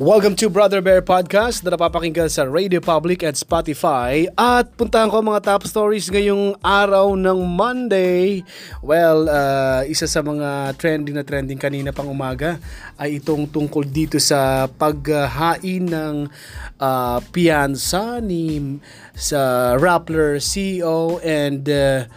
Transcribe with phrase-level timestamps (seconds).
[0.00, 4.24] Welcome to Brother Bear Podcast na napapakinggan sa Radio Public at Spotify.
[4.32, 8.40] At puntahan ko ang mga top stories ngayong araw ng Monday.
[8.80, 12.56] Well, uh, isa sa mga trending na trending kanina pang umaga
[12.96, 16.32] ay itong tungkol dito sa paghain ng
[16.80, 18.80] uh, piyansa ni
[19.12, 22.08] sa Rappler CEO and uh,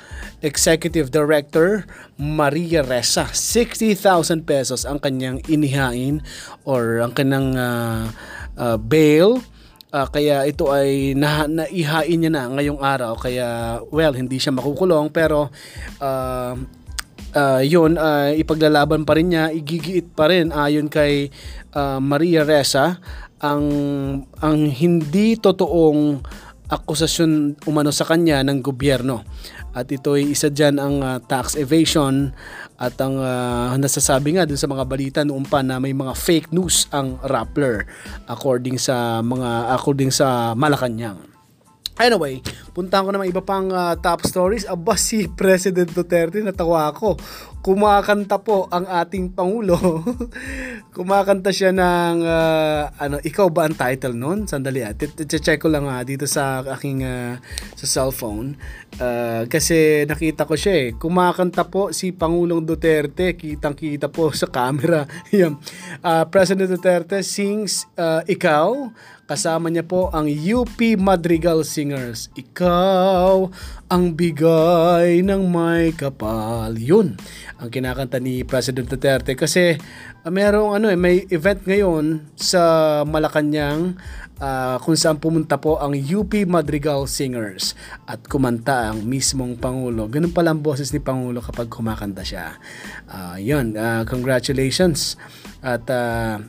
[0.43, 1.87] Executive Director
[2.19, 3.31] Maria Ressa.
[3.31, 6.19] 60,000 pesos ang kanyang inihain
[6.67, 8.11] or ang kanyang uh,
[8.59, 9.39] uh, bail.
[9.93, 13.15] Uh, kaya ito ay na, naihain niya na ngayong araw.
[13.15, 15.47] Kaya, well, hindi siya makukulong pero
[16.03, 16.53] uh,
[17.33, 21.31] uh, yun, uh, ipaglalaban pa rin niya, igigiit pa rin ayon kay
[21.71, 22.99] uh, Maria Ressa
[23.43, 23.67] ang
[24.39, 26.23] ang hindi totoong
[26.69, 29.23] akusasyon umano sa kanya ng gobyerno.
[29.73, 32.29] At ito ay isa dyan ang uh, tax evasion
[32.77, 36.53] at ang uh, nasasabi nga dun sa mga balita noon pa na may mga fake
[36.53, 37.89] news ang Rappler
[38.29, 41.33] according sa mga according sa Malacanang.
[41.93, 42.41] Anyway,
[42.73, 44.65] puntahan ko naman iba pang uh, top stories.
[44.65, 47.21] Aba si President Duterte, natawa ako.
[47.63, 49.79] Kumakanta po ang ating Pangulo.
[50.95, 54.43] Kumakanta siya ng, uh, ano, ikaw ba ang title nun?
[54.43, 54.91] Sandali ah.
[54.91, 57.39] check ko lang uh, dito sa aking uh,
[57.79, 58.59] sa cellphone.
[58.99, 60.87] Uh, kasi nakita ko siya eh.
[60.99, 63.39] Kumakanta po si Pangulong Duterte.
[63.39, 65.07] Kitang kita po sa camera.
[65.31, 65.55] Yan.
[66.03, 68.91] uh, President Duterte sings uh, Ikaw
[69.23, 72.27] Kasama niya po ang UP Madrigal Singers.
[72.35, 73.47] Ikaw
[73.87, 76.75] ang bigay ng may kapal.
[76.75, 77.15] Yun
[77.63, 82.59] ang kinakanta ni President Duterte kasi uh, merong ano eh may event ngayon sa
[83.07, 83.95] Malacanang
[84.43, 87.71] uh, kung saan pumunta po ang UP Madrigal Singers
[88.03, 90.11] at kumanta ang mismong Pangulo.
[90.11, 92.59] Ganun pala ang boses ni Pangulo kapag kumakanta siya.
[93.07, 95.15] Uh, yun, uh, congratulations.
[95.63, 96.43] At uh,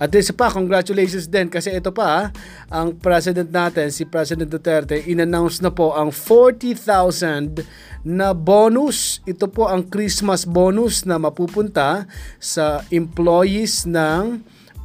[0.00, 2.32] at isa pa, congratulations din kasi ito pa,
[2.72, 7.62] ang president natin, si President Duterte, inannounce na po ang 40,000
[8.02, 9.22] na bonus.
[9.28, 12.10] Ito po ang Christmas bonus na mapupunta
[12.42, 14.42] sa employees ng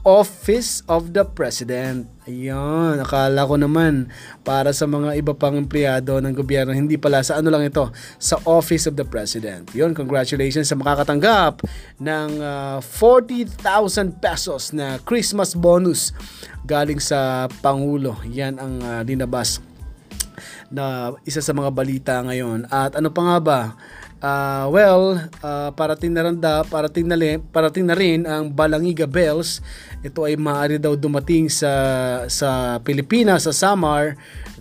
[0.07, 2.07] Office of the President.
[2.23, 4.07] Ayun, akala ko naman
[4.47, 8.39] para sa mga iba pang empleyado ng gobyerno, hindi pala sa ano lang ito, sa
[8.47, 9.67] Office of the President.
[9.75, 11.59] Yun, congratulations sa makakatanggap
[11.99, 16.15] ng uh, ah, 40,000 pesos na Christmas bonus
[16.63, 18.15] galing sa Pangulo.
[18.31, 19.59] Yan ang uh, linabas
[20.71, 22.67] na isa sa mga balita ngayon.
[22.71, 23.61] At ano pa nga ba?
[24.17, 29.05] Uh, well, uh, parating na rin, da, parating na, rin, parating na rin ang Balangiga
[29.05, 29.61] Bells.
[30.05, 31.73] Ito ay maaari daw dumating sa
[32.29, 34.13] sa Pilipinas sa Samar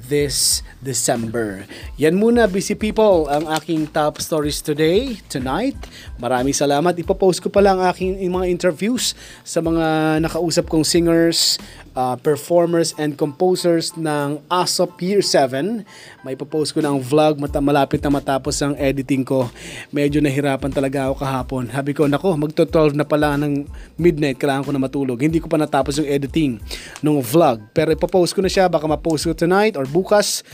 [0.08, 1.66] this December.
[1.98, 5.74] Yan muna busy people ang aking top stories today, tonight.
[6.22, 6.94] Maraming salamat.
[6.94, 11.58] Ipopost ko pa lang aking mga interviews sa mga nakausap kong singers,
[11.98, 15.82] uh, performers and composers ng ASOP Year 7.
[16.22, 19.50] May ipopost ko ng vlog mata malapit na matapos ang editing ko.
[19.90, 21.64] Medyo nahirapan talaga ako kahapon.
[21.72, 23.66] Habi ko, nako, magto-12 na pala ng
[23.98, 25.18] midnight, kailangan ko na matulog.
[25.26, 26.62] Hindi ko pa natapos yung editing
[27.02, 27.62] ng vlog.
[27.74, 30.46] Pero ipopost ko na siya, baka ma-post ko tonight or bukas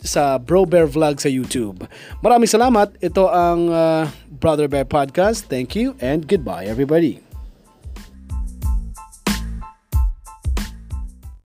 [0.00, 1.84] sa Bro Bear Vlog sa YouTube.
[2.24, 2.96] Maraming salamat.
[3.00, 4.04] Ito ang uh,
[4.40, 5.48] Brother Bear Podcast.
[5.48, 7.23] Thank you and goodbye everybody.